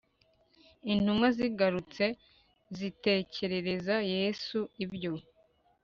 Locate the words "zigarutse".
1.37-2.05